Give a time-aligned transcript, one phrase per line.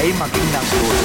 [0.00, 0.96] Aí maging ng soul.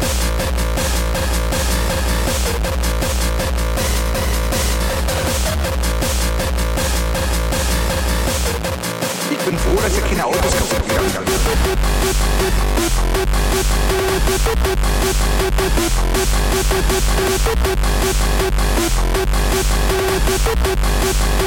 [0.00, 0.07] Thank